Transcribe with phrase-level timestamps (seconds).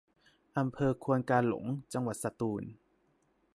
[0.57, 2.63] อำเภอควนกาหลง จังหวัดสตูล